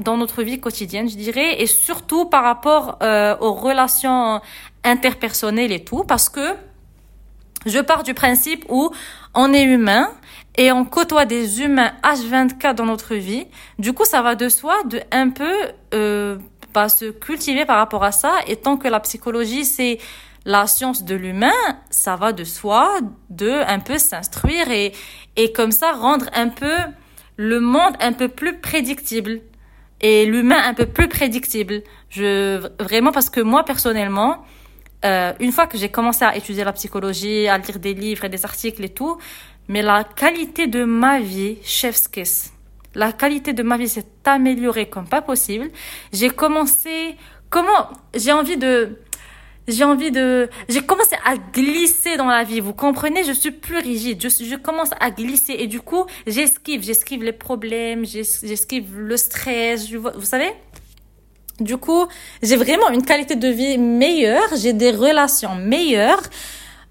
dans 0.00 0.16
notre 0.16 0.42
vie 0.42 0.58
quotidienne, 0.60 1.08
je 1.08 1.16
dirais, 1.16 1.60
et 1.60 1.66
surtout 1.66 2.24
par 2.24 2.42
rapport 2.42 2.98
euh, 3.02 3.36
aux 3.40 3.52
relations 3.52 4.40
interpersonnelles 4.82 5.72
et 5.72 5.84
tout, 5.84 6.04
parce 6.04 6.28
que 6.28 6.54
je 7.66 7.78
pars 7.78 8.02
du 8.02 8.14
principe 8.14 8.64
où 8.68 8.90
on 9.34 9.52
est 9.52 9.64
humain 9.64 10.10
et 10.56 10.72
on 10.72 10.84
côtoie 10.84 11.24
des 11.24 11.62
humains 11.62 11.92
H24 12.02 12.74
dans 12.74 12.86
notre 12.86 13.14
vie. 13.14 13.46
Du 13.78 13.92
coup, 13.92 14.04
ça 14.04 14.22
va 14.22 14.34
de 14.34 14.48
soi 14.48 14.76
de 14.84 15.00
un 15.12 15.30
peu 15.30 15.52
euh, 15.94 16.38
pas 16.72 16.88
se 16.88 17.06
cultiver 17.06 17.64
par 17.64 17.76
rapport 17.76 18.04
à 18.04 18.12
ça. 18.12 18.32
Et 18.46 18.56
tant 18.56 18.76
que 18.76 18.88
la 18.88 19.00
psychologie, 19.00 19.64
c'est 19.64 19.98
la 20.44 20.66
science 20.66 21.04
de 21.04 21.14
l'humain, 21.14 21.52
ça 21.90 22.16
va 22.16 22.32
de 22.32 22.44
soi 22.44 22.98
de 23.28 23.50
un 23.66 23.78
peu 23.78 23.98
s'instruire 23.98 24.70
et, 24.70 24.92
et 25.36 25.52
comme 25.52 25.70
ça 25.70 25.92
rendre 25.92 26.26
un 26.34 26.48
peu 26.48 26.74
le 27.36 27.60
monde 27.60 27.94
un 28.00 28.12
peu 28.12 28.28
plus 28.28 28.58
prédictible 28.58 29.40
et 30.00 30.24
l'humain 30.24 30.60
un 30.64 30.74
peu 30.74 30.86
plus 30.86 31.08
prédictible. 31.08 31.82
Je 32.08 32.60
vraiment 32.82 33.12
parce 33.12 33.30
que 33.30 33.40
moi 33.40 33.64
personnellement, 33.64 34.44
euh, 35.04 35.32
une 35.40 35.52
fois 35.52 35.66
que 35.66 35.78
j'ai 35.78 35.88
commencé 35.88 36.24
à 36.24 36.36
étudier 36.36 36.64
la 36.64 36.72
psychologie, 36.72 37.48
à 37.48 37.58
lire 37.58 37.78
des 37.78 37.94
livres 37.94 38.24
et 38.24 38.28
des 38.28 38.44
articles 38.44 38.84
et 38.84 38.90
tout, 38.90 39.18
mais 39.68 39.82
la 39.82 40.04
qualité 40.04 40.66
de 40.66 40.84
ma 40.84 41.20
vie, 41.20 41.58
chef's 41.64 42.08
kiss. 42.08 42.52
La 42.94 43.12
qualité 43.12 43.52
de 43.52 43.62
ma 43.62 43.76
vie 43.76 43.88
s'est 43.88 44.06
améliorée 44.24 44.88
comme 44.88 45.08
pas 45.08 45.22
possible. 45.22 45.70
J'ai 46.12 46.30
commencé, 46.30 47.16
comment, 47.48 47.88
j'ai 48.14 48.32
envie 48.32 48.56
de, 48.56 48.98
j'ai 49.68 49.84
envie 49.84 50.10
de, 50.10 50.48
j'ai 50.68 50.82
commencé 50.82 51.16
à 51.24 51.36
glisser 51.36 52.16
dans 52.16 52.26
la 52.26 52.42
vie. 52.42 52.60
Vous 52.60 52.74
comprenez? 52.74 53.22
Je 53.24 53.32
suis 53.32 53.52
plus 53.52 53.78
rigide. 53.78 54.20
Je, 54.20 54.56
commence 54.56 54.90
à 54.98 55.10
glisser 55.10 55.54
et 55.58 55.66
du 55.66 55.80
coup, 55.80 56.04
j'esquive, 56.26 56.82
j'esquive 56.82 57.22
les 57.22 57.32
problèmes, 57.32 58.04
j'esquive 58.04 58.98
le 58.98 59.16
stress. 59.16 59.88
Je, 59.88 59.96
vous 59.96 60.24
savez? 60.24 60.52
Du 61.60 61.76
coup, 61.76 62.06
j'ai 62.42 62.56
vraiment 62.56 62.88
une 62.90 63.04
qualité 63.04 63.36
de 63.36 63.48
vie 63.48 63.78
meilleure. 63.78 64.48
J'ai 64.56 64.72
des 64.72 64.90
relations 64.90 65.54
meilleures. 65.54 66.22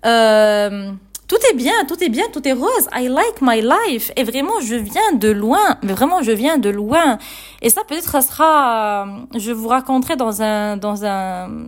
Euh, 0.05 0.91
tout 1.27 1.37
est 1.51 1.55
bien, 1.55 1.85
tout 1.87 2.03
est 2.03 2.09
bien, 2.09 2.25
tout 2.31 2.47
est 2.47 2.53
rose. 2.53 2.87
I 2.93 3.07
like 3.07 3.41
my 3.41 3.61
life. 3.61 4.11
Et 4.15 4.23
vraiment, 4.23 4.59
je 4.61 4.75
viens 4.75 5.13
de 5.13 5.29
loin. 5.29 5.77
Mais 5.83 5.93
vraiment, 5.93 6.21
je 6.23 6.31
viens 6.31 6.57
de 6.57 6.69
loin. 6.69 7.17
Et 7.61 7.69
ça, 7.69 7.83
peut-être, 7.83 8.09
ça 8.09 8.21
sera, 8.21 9.07
je 9.35 9.51
vous 9.51 9.67
raconterai 9.67 10.15
dans 10.15 10.41
un, 10.41 10.77
dans 10.77 11.05
un, 11.05 11.67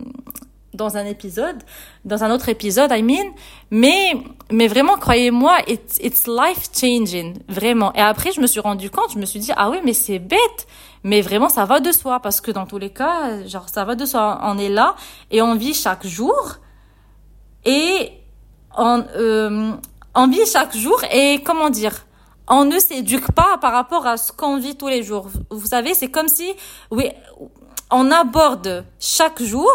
dans 0.74 0.96
un 0.96 1.04
épisode, 1.04 1.58
dans 2.04 2.24
un 2.24 2.30
autre 2.30 2.48
épisode, 2.48 2.90
I 2.92 3.02
mean. 3.02 3.32
Mais, 3.70 4.14
mais 4.50 4.68
vraiment, 4.68 4.96
croyez-moi, 4.96 5.58
it's, 5.68 5.98
it's 6.02 6.26
life 6.26 6.68
changing, 6.74 7.38
vraiment. 7.48 7.92
Et 7.94 8.00
après, 8.00 8.32
je 8.32 8.40
me 8.40 8.46
suis 8.46 8.60
rendu 8.60 8.90
compte, 8.90 9.12
je 9.12 9.18
me 9.18 9.26
suis 9.26 9.40
dit, 9.40 9.52
ah 9.56 9.70
oui, 9.70 9.78
mais 9.84 9.92
c'est 9.92 10.18
bête. 10.18 10.66
Mais 11.04 11.20
vraiment, 11.20 11.48
ça 11.48 11.64
va 11.64 11.80
de 11.80 11.90
soi 11.90 12.20
parce 12.20 12.40
que 12.40 12.50
dans 12.50 12.66
tous 12.66 12.78
les 12.78 12.90
cas, 12.90 13.44
genre, 13.46 13.68
ça 13.68 13.84
va 13.84 13.94
de 13.94 14.06
soi. 14.06 14.40
On 14.42 14.56
est 14.58 14.68
là 14.68 14.94
et 15.30 15.42
on 15.42 15.54
vit 15.54 15.74
chaque 15.74 16.06
jour 16.06 16.56
et 17.64 18.12
on, 18.76 19.04
euh, 19.16 19.72
on 20.14 20.28
vit 20.28 20.46
chaque 20.46 20.76
jour 20.76 21.02
et 21.10 21.42
comment 21.42 21.70
dire, 21.70 22.06
on 22.48 22.64
ne 22.64 22.78
s'éduque 22.78 23.32
pas 23.32 23.58
par 23.60 23.72
rapport 23.72 24.06
à 24.06 24.16
ce 24.16 24.32
qu'on 24.32 24.58
vit 24.58 24.76
tous 24.76 24.88
les 24.88 25.02
jours. 25.02 25.28
Vous 25.50 25.66
savez, 25.66 25.94
c'est 25.94 26.10
comme 26.10 26.28
si, 26.28 26.52
oui, 26.90 27.10
on 27.90 28.10
aborde 28.10 28.84
chaque 29.00 29.42
jour 29.42 29.70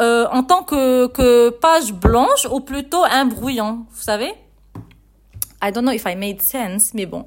euh, 0.00 0.26
en 0.32 0.42
tant 0.42 0.62
que, 0.62 1.06
que 1.08 1.50
page 1.50 1.92
blanche 1.92 2.46
ou 2.50 2.60
plutôt 2.60 3.04
un 3.04 3.26
brouillon, 3.26 3.86
vous 3.90 4.02
savez? 4.02 4.34
I 5.62 5.70
don't 5.70 5.84
know 5.84 5.92
if 5.92 6.04
I 6.06 6.16
made 6.16 6.42
sense, 6.42 6.92
mais 6.94 7.06
bon. 7.06 7.26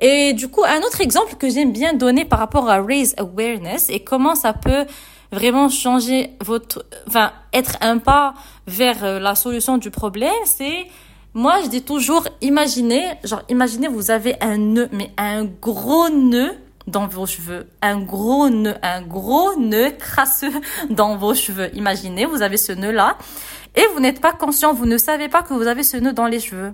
Et 0.00 0.32
du 0.32 0.48
coup, 0.48 0.64
un 0.64 0.78
autre 0.80 1.00
exemple 1.00 1.34
que 1.36 1.48
j'aime 1.50 1.72
bien 1.72 1.92
donner 1.92 2.24
par 2.24 2.38
rapport 2.38 2.70
à 2.70 2.80
raise 2.80 3.14
awareness 3.18 3.90
et 3.90 4.00
comment 4.00 4.34
ça 4.34 4.52
peut 4.52 4.86
vraiment 5.30 5.68
changer 5.68 6.30
votre, 6.40 6.84
enfin, 7.06 7.32
être 7.52 7.76
un 7.80 7.98
pas 7.98 8.34
vers 8.66 9.04
euh, 9.04 9.20
la 9.20 9.34
solution 9.34 9.78
du 9.78 9.90
problème, 9.90 10.32
c'est, 10.44 10.86
moi, 11.34 11.60
je 11.62 11.68
dis 11.68 11.82
toujours, 11.82 12.26
imaginez, 12.40 13.04
genre, 13.24 13.42
imaginez, 13.48 13.88
vous 13.88 14.10
avez 14.10 14.34
un 14.40 14.58
nœud, 14.58 14.88
mais 14.90 15.12
un 15.16 15.44
gros 15.44 16.08
nœud 16.08 16.52
dans 16.86 17.06
vos 17.06 17.26
cheveux. 17.26 17.68
Un 17.82 18.00
gros 18.00 18.48
nœud, 18.48 18.74
un 18.82 19.02
gros 19.02 19.56
nœud 19.56 19.92
crasseux 19.98 20.60
dans 20.90 21.16
vos 21.16 21.34
cheveux. 21.34 21.74
Imaginez, 21.76 22.26
vous 22.26 22.42
avez 22.42 22.56
ce 22.56 22.72
nœud-là 22.72 23.16
et 23.76 23.84
vous 23.94 24.00
n'êtes 24.00 24.20
pas 24.20 24.32
conscient, 24.32 24.72
vous 24.74 24.86
ne 24.86 24.98
savez 24.98 25.28
pas 25.28 25.42
que 25.42 25.54
vous 25.54 25.66
avez 25.66 25.82
ce 25.82 25.96
nœud 25.96 26.12
dans 26.12 26.26
les 26.26 26.40
cheveux. 26.40 26.72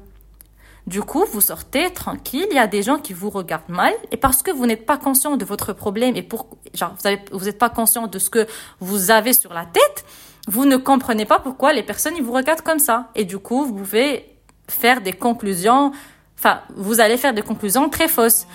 Du 0.87 1.03
coup, 1.03 1.25
vous 1.33 1.41
sortez 1.41 1.91
tranquille, 1.93 2.47
il 2.51 2.57
y 2.57 2.61
a 2.61 2.69
des 2.69 2.83
gens 2.83 2.99
qui 2.99 3.13
vous 3.13 3.29
regardent 3.29 3.69
mal 3.69 3.93
et 4.13 4.17
parce 4.17 4.43
que 4.43 4.53
vous 4.53 4.67
n'êtes 4.67 4.87
pas 4.87 4.97
conscient 4.97 5.37
de 5.37 5.45
votre 5.45 5.73
problème 5.73 6.15
et 6.15 6.23
pour 6.23 6.47
genre 6.75 6.95
vous 7.01 7.07
avez, 7.09 7.21
vous 7.33 7.45
n'êtes 7.45 7.59
pas 7.59 7.71
conscient 7.71 8.07
de 8.07 8.19
ce 8.21 8.31
que 8.31 8.47
vous 8.79 9.11
avez 9.11 9.33
sur 9.33 9.53
la 9.53 9.67
tête, 9.67 10.05
vous 10.47 10.65
ne 10.65 10.77
comprenez 10.77 11.25
pas 11.25 11.41
pourquoi 11.41 11.73
les 11.73 11.83
personnes 11.83 12.15
ils 12.17 12.23
vous 12.23 12.33
regardent 12.33 12.61
comme 12.61 12.79
ça 12.79 13.11
et 13.17 13.25
du 13.25 13.39
coup, 13.39 13.65
vous 13.65 13.75
pouvez 13.75 14.27
faire 14.69 15.01
des 15.01 15.13
conclusions 15.13 15.91
enfin, 16.39 16.61
vous 16.77 17.01
allez 17.01 17.17
faire 17.17 17.35
des 17.35 17.43
conclusions 17.43 17.89
très 17.89 18.09
fausses. 18.09 18.47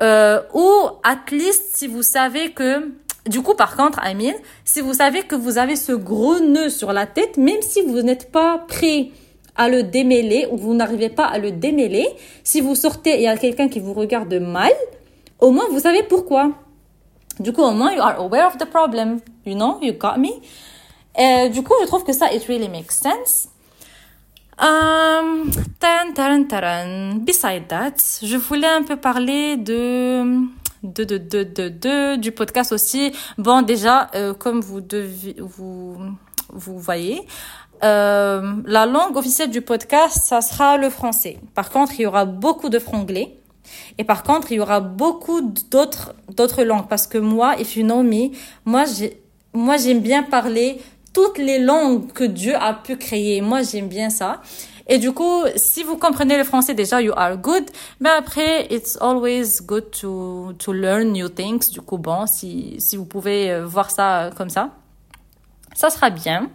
Euh, 0.00 0.40
ou 0.54 0.70
at 1.02 1.18
least 1.32 1.76
si 1.76 1.86
vous 1.86 2.02
savez 2.02 2.52
que 2.52 2.92
du 3.26 3.42
coup, 3.42 3.54
par 3.54 3.76
contre, 3.76 3.98
Amine, 4.00 4.36
si 4.64 4.80
vous 4.80 4.94
savez 4.94 5.22
que 5.22 5.34
vous 5.34 5.58
avez 5.58 5.76
ce 5.76 5.92
gros 5.92 6.38
nœud 6.38 6.70
sur 6.70 6.94
la 6.94 7.04
tête, 7.04 7.36
même 7.36 7.60
si 7.60 7.82
vous 7.82 8.00
n'êtes 8.00 8.32
pas 8.32 8.58
prêt 8.66 9.10
à 9.58 9.68
le 9.68 9.82
démêler 9.82 10.48
ou 10.50 10.56
vous 10.56 10.72
n'arrivez 10.72 11.10
pas 11.10 11.26
à 11.26 11.38
le 11.38 11.50
démêler, 11.50 12.08
si 12.42 12.62
vous 12.62 12.74
sortez 12.74 13.10
et 13.10 13.16
il 13.16 13.22
y 13.22 13.26
a 13.26 13.36
quelqu'un 13.36 13.68
qui 13.68 13.80
vous 13.80 13.92
regarde 13.92 14.32
mal, 14.34 14.72
au 15.40 15.50
moins 15.50 15.66
vous 15.70 15.80
savez 15.80 16.02
pourquoi. 16.04 16.52
Du 17.40 17.52
coup, 17.52 17.62
au 17.62 17.70
moins, 17.72 17.92
you 17.92 18.00
are 18.00 18.18
aware 18.18 18.46
of 18.48 18.58
the 18.58 18.64
problem. 18.64 19.20
You 19.44 19.54
know, 19.54 19.78
you 19.80 19.92
got 19.92 20.16
me. 20.18 20.30
Et, 21.16 21.48
du 21.50 21.62
coup, 21.62 21.74
je 21.80 21.86
trouve 21.86 22.04
que 22.04 22.12
ça, 22.12 22.32
it 22.32 22.44
really 22.48 22.68
makes 22.68 22.94
sense. 22.94 23.48
Um, 24.58 25.48
taran, 25.78 26.12
taran, 26.14 26.44
taran. 26.44 27.14
Beside 27.24 27.68
that, 27.68 27.94
je 28.22 28.36
voulais 28.36 28.66
un 28.66 28.82
peu 28.82 28.96
parler 28.96 29.56
de 29.56 30.24
de, 30.82 31.04
de, 31.04 31.18
de, 31.18 31.44
de, 31.44 31.68
de 31.68 32.16
du 32.16 32.32
podcast 32.32 32.72
aussi. 32.72 33.12
Bon, 33.36 33.62
déjà, 33.62 34.08
euh, 34.16 34.34
comme 34.34 34.60
vous 34.60 34.80
devez, 34.80 35.36
vous, 35.38 35.96
vous 36.48 36.78
voyez, 36.80 37.22
euh, 37.82 38.54
la 38.64 38.86
langue 38.86 39.16
officielle 39.16 39.50
du 39.50 39.62
podcast, 39.62 40.18
ça 40.22 40.40
sera 40.40 40.76
le 40.76 40.90
français. 40.90 41.38
Par 41.54 41.70
contre, 41.70 41.92
il 41.98 42.02
y 42.02 42.06
aura 42.06 42.24
beaucoup 42.24 42.68
de 42.68 42.78
franglais. 42.78 43.36
Et 43.98 44.04
par 44.04 44.22
contre, 44.22 44.52
il 44.52 44.56
y 44.56 44.60
aura 44.60 44.80
beaucoup 44.80 45.40
d'autres, 45.70 46.14
d'autres 46.34 46.64
langues. 46.64 46.88
Parce 46.88 47.06
que 47.06 47.18
moi, 47.18 47.58
if 47.60 47.76
you 47.76 47.84
know 47.84 48.02
me, 48.02 48.30
moi, 48.64 48.84
j'ai, 48.84 49.20
moi, 49.52 49.76
j'aime 49.76 50.00
bien 50.00 50.22
parler 50.22 50.80
toutes 51.12 51.38
les 51.38 51.58
langues 51.58 52.12
que 52.12 52.24
Dieu 52.24 52.54
a 52.56 52.74
pu 52.74 52.96
créer. 52.96 53.40
Moi, 53.40 53.62
j'aime 53.62 53.88
bien 53.88 54.10
ça. 54.10 54.40
Et 54.90 54.98
du 54.98 55.12
coup, 55.12 55.44
si 55.56 55.82
vous 55.82 55.98
comprenez 55.98 56.38
le 56.38 56.44
français 56.44 56.74
déjà, 56.74 57.02
you 57.02 57.12
are 57.16 57.36
good. 57.36 57.64
Mais 58.00 58.08
après, 58.08 58.66
it's 58.70 58.96
always 59.00 59.60
good 59.62 59.90
to, 60.00 60.54
to 60.58 60.72
learn 60.72 61.12
new 61.12 61.28
things. 61.28 61.70
Du 61.70 61.82
coup, 61.82 61.98
bon, 61.98 62.26
si, 62.26 62.76
si 62.78 62.96
vous 62.96 63.04
pouvez 63.04 63.50
euh, 63.50 63.66
voir 63.66 63.90
ça 63.90 64.30
comme 64.36 64.48
ça, 64.48 64.70
ça 65.74 65.90
sera 65.90 66.08
bien. 66.08 66.50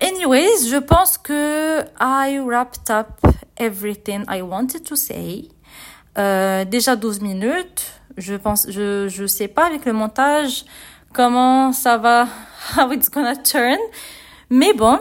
Anyways, 0.00 0.68
je 0.68 0.76
pense 0.76 1.16
que 1.16 1.80
I 1.98 2.38
wrapped 2.38 2.90
up 2.90 3.20
everything 3.56 4.24
I 4.28 4.42
wanted 4.42 4.84
to 4.84 4.96
say. 4.96 5.48
Euh, 6.18 6.64
déjà 6.64 6.96
12 6.96 7.22
minutes. 7.22 7.92
Je 8.18 8.34
pense, 8.34 8.66
je, 8.70 9.08
je 9.08 9.26
sais 9.26 9.48
pas 9.48 9.66
avec 9.66 9.84
le 9.84 9.92
montage 9.92 10.64
comment 11.12 11.72
ça 11.72 11.96
va 11.96 12.28
how 12.76 12.92
it's 12.92 13.10
gonna 13.10 13.36
turn. 13.36 13.78
Mais 14.50 14.74
bon, 14.74 15.00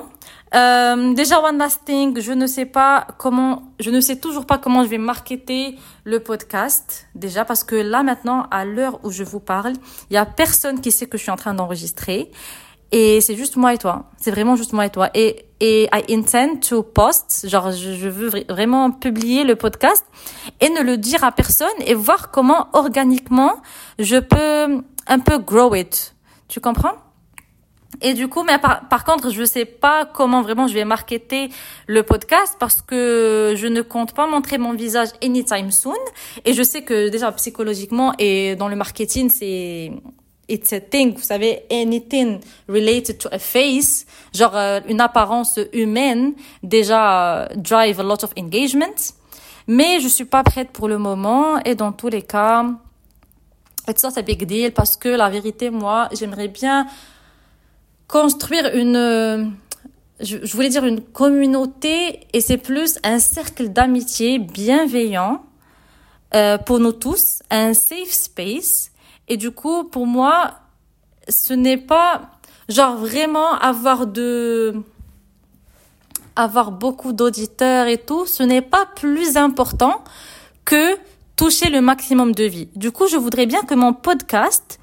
euh, 0.56 1.14
déjà 1.14 1.42
one 1.42 1.58
last 1.58 1.84
thing, 1.86 2.20
je 2.20 2.32
ne 2.32 2.48
sais 2.48 2.66
pas 2.66 3.08
comment, 3.18 3.64
je 3.82 3.92
ne 3.92 4.00
sais 4.00 4.16
toujours 4.16 4.46
pas 4.46 4.58
comment 4.58 4.84
je 4.84 4.90
vais 4.90 4.98
marketer 4.98 5.78
le 6.06 6.22
podcast. 6.22 7.08
Déjà 7.16 7.44
parce 7.44 7.66
que 7.66 7.76
là 7.76 8.02
maintenant, 8.04 8.48
à 8.50 8.64
l'heure 8.64 9.00
où 9.04 9.12
je 9.12 9.24
vous 9.24 9.42
parle, 9.42 9.74
il 10.10 10.14
y 10.14 10.18
a 10.18 10.26
personne 10.26 10.80
qui 10.80 10.92
sait 10.92 11.08
que 11.08 11.18
je 11.18 11.24
suis 11.24 11.32
en 11.32 11.36
train 11.36 11.54
d'enregistrer. 11.54 12.32
Et 12.92 13.22
c'est 13.22 13.36
juste 13.36 13.56
moi 13.56 13.74
et 13.74 13.78
toi. 13.78 14.06
C'est 14.18 14.32
vraiment 14.32 14.56
juste 14.56 14.74
moi 14.74 14.86
et 14.86 14.90
toi. 14.90 15.10
Et, 15.14 15.46
et 15.60 15.90
I 15.94 16.14
intend 16.14 16.58
to 16.58 16.84
post, 16.84 17.48
genre 17.50 17.72
je, 17.72 17.94
je 17.94 18.08
veux 18.08 18.30
vraiment 18.50 18.92
publier 18.92 19.44
le 19.44 19.56
podcast 19.56 20.06
et 20.62 20.70
ne 20.70 20.82
le 20.82 20.98
dire 20.98 21.24
à 21.24 21.32
personne 21.32 21.68
et 21.86 21.94
voir 21.94 22.32
comment 22.32 22.68
organiquement 22.74 23.56
je 24.00 24.18
peux 24.18 24.84
un 25.08 25.20
peu 25.20 25.38
grow 25.40 25.74
it. 25.76 26.16
Tu 26.48 26.60
comprends? 26.60 26.94
Et 28.02 28.14
du 28.14 28.28
coup, 28.28 28.44
mais 28.44 28.60
par, 28.60 28.88
par, 28.90 29.06
contre, 29.06 29.30
je 29.30 29.44
sais 29.44 29.66
pas 29.66 30.06
comment 30.06 30.42
vraiment 30.42 30.68
je 30.68 30.74
vais 30.74 30.86
marketer 30.86 31.50
le 31.88 32.04
podcast 32.04 32.58
parce 32.60 32.82
que 32.82 33.54
je 33.56 33.68
ne 33.68 33.82
compte 33.82 34.14
pas 34.14 34.28
montrer 34.28 34.58
mon 34.58 34.74
visage 34.74 35.10
anytime 35.24 35.72
soon. 35.72 35.94
Et 36.44 36.54
je 36.54 36.64
sais 36.64 36.84
que 36.84 37.10
déjà 37.10 37.32
psychologiquement 37.32 38.14
et 38.20 38.56
dans 38.56 38.68
le 38.68 38.76
marketing, 38.76 39.30
c'est 39.30 39.92
it's 40.48 40.74
a 40.74 40.80
thing, 40.80 41.16
vous 41.16 41.24
savez, 41.24 41.64
anything 41.70 42.40
related 42.68 43.18
to 43.20 43.30
a 43.32 43.40
face, 43.40 44.06
genre 44.34 44.56
euh, 44.56 44.80
une 44.88 45.02
apparence 45.02 45.60
humaine, 45.74 46.34
déjà 46.64 47.44
euh, 47.44 47.48
drive 47.56 48.00
a 48.00 48.04
lot 48.04 48.24
of 48.24 48.32
engagement. 48.38 49.14
Mais 49.68 50.00
je 50.00 50.08
suis 50.08 50.26
pas 50.26 50.44
prête 50.44 50.70
pour 50.72 50.88
le 50.88 50.98
moment 50.98 51.60
et 51.66 51.74
dans 51.74 51.92
tous 51.92 52.10
les 52.10 52.22
cas, 52.22 52.66
it's 53.88 54.04
not 54.04 54.18
a 54.18 54.22
big 54.22 54.46
deal 54.46 54.72
parce 54.72 54.96
que 54.96 55.10
la 55.10 55.30
vérité, 55.30 55.72
moi, 55.72 56.10
j'aimerais 56.14 56.48
bien 56.48 56.86
construire 58.08 58.76
une, 58.76 58.96
euh, 58.96 59.46
je, 60.20 60.38
voulais 60.56 60.70
dire 60.70 60.86
une 60.86 61.02
communauté, 61.02 62.28
et 62.32 62.42
c'est 62.42 62.60
plus 62.60 63.00
un 63.04 63.18
cercle 63.18 63.70
d'amitié 63.70 64.38
bienveillant 64.40 65.42
pour 66.66 66.80
nous 66.80 66.92
tous, 66.92 67.42
un 67.50 67.74
safe 67.74 68.12
space. 68.12 68.92
Et 69.28 69.38
du 69.38 69.52
coup, 69.52 69.84
pour 69.84 70.06
moi, 70.08 70.56
ce 71.28 71.54
n'est 71.54 71.78
pas 71.78 72.30
genre 72.70 72.98
vraiment 72.98 73.54
avoir 73.54 74.08
de 74.08 74.74
avoir 76.36 76.72
beaucoup 76.72 77.14
d'auditeurs 77.14 77.88
et 77.88 77.98
tout, 77.98 78.26
ce 78.26 78.44
n'est 78.44 78.62
pas 78.62 78.86
plus 78.86 79.38
important 79.38 80.04
que 80.66 80.98
toucher 81.38 81.70
le 81.70 81.80
maximum 81.82 82.34
de 82.34 82.44
vie. 82.44 82.68
Du 82.76 82.92
coup, 82.92 83.08
je 83.08 83.16
voudrais 83.16 83.46
bien 83.46 83.62
que 83.62 83.74
mon 83.74 83.94
podcast 83.94 84.80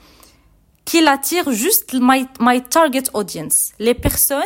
qu'il 0.85 1.07
attire 1.09 1.53
juste 1.53 1.95
my, 1.95 2.27
my 2.41 2.63
target 2.63 3.05
audience, 3.13 3.73
les 3.79 3.95
personnes 3.95 4.43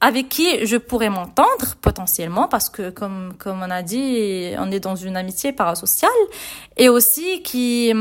avec 0.00 0.28
qui 0.28 0.66
je 0.66 0.76
pourrais 0.76 1.08
m'entendre 1.08 1.76
potentiellement 1.80 2.48
parce 2.48 2.68
que 2.68 2.90
comme 2.90 3.32
comme 3.38 3.62
on 3.62 3.70
a 3.70 3.82
dit 3.82 4.52
on 4.58 4.70
est 4.70 4.80
dans 4.80 4.94
une 4.94 5.16
amitié 5.16 5.52
parasociale 5.52 6.10
et 6.76 6.90
aussi 6.90 7.42
qui 7.42 7.94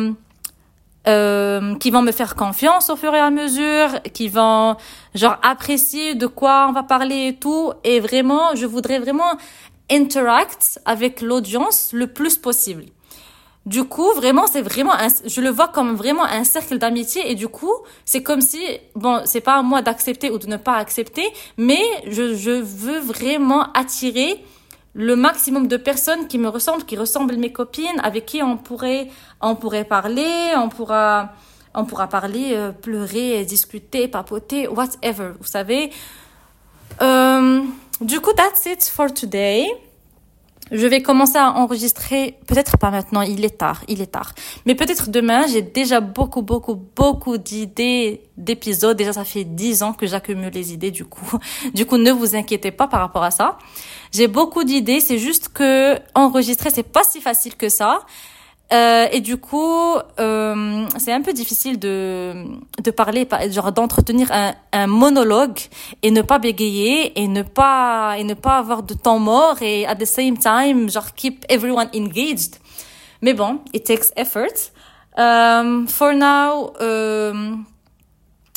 euh, 1.08 1.76
qui 1.76 1.92
vont 1.92 2.02
me 2.02 2.12
faire 2.12 2.36
confiance 2.36 2.90
au 2.90 2.96
fur 2.96 3.14
et 3.14 3.20
à 3.20 3.30
mesure, 3.30 4.02
qui 4.14 4.28
vont 4.28 4.76
genre 5.14 5.38
apprécier 5.42 6.16
de 6.16 6.28
quoi 6.28 6.68
on 6.70 6.74
va 6.74 6.84
parler 6.84 7.28
et 7.28 7.36
tout 7.36 7.74
et 7.84 8.00
vraiment 8.00 8.56
je 8.56 8.66
voudrais 8.66 9.00
vraiment 9.00 9.38
interact 9.92 10.80
avec 10.86 11.22
l'audience 11.22 11.92
le 11.94 12.08
plus 12.08 12.38
possible. 12.38 12.86
Du 13.66 13.84
coup, 13.84 14.12
vraiment, 14.14 14.46
c'est 14.46 14.62
vraiment 14.62 14.94
un, 14.94 15.08
je 15.26 15.42
le 15.42 15.50
vois 15.50 15.68
comme 15.68 15.96
vraiment 15.96 16.24
un 16.24 16.44
cercle 16.44 16.78
d'amitié 16.78 17.32
et 17.32 17.36
du 17.36 17.48
coup, 17.48 17.74
c'est 18.06 18.22
comme 18.22 18.42
si, 18.42 18.64
bon, 18.94 19.22
c'est 19.26 19.42
pas 19.42 19.56
à 19.56 19.64
moi 19.64 19.82
d'accepter 19.82 20.30
ou 20.30 20.38
de 20.38 20.46
ne 20.46 20.58
pas 20.58 20.76
accepter, 20.76 21.26
mais 21.58 21.82
je, 22.08 22.36
je 22.36 22.52
veux 22.52 23.00
vraiment 23.00 23.72
attirer 23.74 24.44
le 24.96 25.16
maximum 25.16 25.68
de 25.68 25.78
personnes 25.78 26.28
qui 26.28 26.38
me 26.40 26.48
ressemblent, 26.48 26.86
qui 26.86 26.98
ressemblent 26.98 27.36
mes 27.36 27.52
copines, 27.52 28.00
avec 28.02 28.26
qui 28.26 28.42
on 28.42 28.58
pourrait, 28.58 29.10
on 29.42 29.56
pourrait 29.56 29.84
parler, 29.84 30.54
on 30.58 30.70
pourra 30.70 31.34
On 31.78 31.84
pourra 31.84 32.08
parler, 32.08 32.54
euh, 32.54 32.72
pleurer, 32.72 33.44
discuter, 33.44 34.08
papoter, 34.08 34.66
whatever, 34.70 35.34
vous 35.38 35.46
savez. 35.58 35.92
Euh, 37.02 37.62
du 38.00 38.22
coup, 38.22 38.32
that's 38.32 38.66
it 38.66 38.82
for 38.86 39.14
today. 39.14 39.68
Je 40.72 40.88
vais 40.88 41.04
commencer 41.04 41.38
à 41.38 41.52
enregistrer, 41.52 42.40
peut-être 42.48 42.78
pas 42.78 42.90
maintenant, 42.90 43.22
il 43.22 43.46
est 43.46 43.58
tard, 43.58 43.84
il 43.88 44.02
est 44.02 44.08
tard. 44.08 44.34
Mais 44.66 44.74
peut-être 44.74 45.12
demain, 45.12 45.46
j'ai 45.46 45.62
déjà 45.62 46.00
beaucoup, 46.00 46.42
beaucoup, 46.42 46.74
beaucoup 46.96 47.38
d'idées 47.38 48.22
d'épisodes. 48.36 48.98
Déjà, 48.98 49.14
ça 49.14 49.24
fait 49.24 49.44
dix 49.44 49.84
ans 49.84 49.94
que 49.94 50.08
j'accumule 50.08 50.52
les 50.52 50.74
idées, 50.74 50.92
du 50.92 51.06
coup. 51.06 51.38
Du 51.76 51.86
coup, 51.86 51.98
ne 51.98 52.12
vous 52.12 52.36
inquiétez 52.36 52.72
pas 52.72 52.88
par 52.88 53.00
rapport 53.00 53.24
à 53.24 53.32
ça. 53.32 53.60
J'ai 54.12 54.28
beaucoup 54.28 54.64
d'idées, 54.64 55.02
c'est 55.02 55.20
juste 55.20 55.50
que 55.50 56.00
enregistrer, 56.16 56.72
c'est 56.72 56.84
pas 56.84 57.04
si 57.04 57.22
facile 57.22 57.56
que 57.56 57.70
ça. 57.70 58.00
Euh, 58.74 59.08
et 59.12 59.22
du 59.22 59.38
coup, 59.38 59.96
euh, 60.20 60.88
c'est 60.98 61.14
un 61.14 61.22
peu 61.22 61.34
difficile 61.34 61.78
de 61.78 62.34
de 62.84 62.92
parler, 62.92 63.28
genre 63.52 63.72
d'entretenir 63.72 64.32
un, 64.32 64.56
un 64.74 64.88
monologue 64.88 65.60
et 66.02 66.10
ne 66.10 66.24
pas 66.24 66.40
bégayer 66.40 67.20
et 67.22 67.28
ne 67.28 67.44
pas 67.44 68.16
et 68.18 68.24
ne 68.24 68.34
pas 68.34 68.58
avoir 68.58 68.82
de 68.82 68.96
temps 68.96 69.20
mort 69.20 69.62
et 69.62 69.86
at 69.86 69.96
the 69.96 70.06
same 70.06 70.38
time, 70.38 70.90
genre 70.90 71.14
keep 71.16 71.46
everyone 71.48 71.90
engaged. 71.94 72.56
Mais 73.22 73.34
bon, 73.34 73.62
it 73.74 73.84
takes 73.86 74.12
effort. 74.16 74.72
Um, 75.18 75.88
for 75.88 76.14
now, 76.14 76.74
euh, 76.82 77.56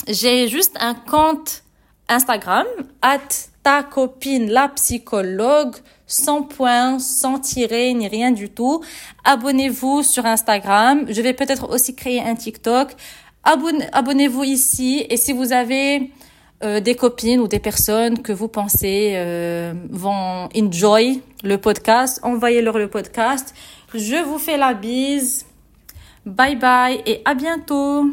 j'ai 0.09 0.49
juste 0.49 0.75
un 0.81 0.95
compte 0.95 1.63
Instagram 2.09 2.67
at 3.03 3.51
ta 3.69 3.83
copine 3.83 4.51
la 4.51 4.69
psychologue 4.69 5.77
sans 6.07 6.43
point, 6.43 6.99
sans 6.99 7.39
tirer, 7.39 7.93
ni 7.93 8.09
rien 8.09 8.31
du 8.31 8.49
tout. 8.49 8.83
Abonnez-vous 9.25 10.03
sur 10.03 10.25
Instagram. 10.25 11.05
Je 11.07 11.21
vais 11.21 11.35
peut-être 11.35 11.69
aussi 11.69 11.95
créer 11.95 12.23
un 12.23 12.35
TikTok. 12.35 12.89
Abonnez-vous 13.45 14.45
ici. 14.45 15.05
Et 15.11 15.19
si 15.19 15.35
vous 15.35 15.53
avez 15.53 16.11
euh, 16.65 16.81
des 16.81 16.95
copines 16.95 17.41
ou 17.41 17.47
des 17.47 17.59
personnes 17.59 18.23
que 18.23 18.33
vous 18.33 18.49
pensez 18.49 19.13
euh, 19.17 19.75
vont 19.91 20.49
enjoy 20.57 21.21
le 21.45 21.59
podcast, 21.59 22.21
envoyez-leur 22.23 22.79
le 22.79 22.89
podcast. 22.89 23.55
Je 23.93 24.25
vous 24.25 24.39
fais 24.39 24.57
la 24.57 24.73
bise. 24.73 25.45
Bye 26.25 26.57
bye 26.57 27.03
et 27.05 27.21
à 27.27 27.35
bientôt. 27.35 28.07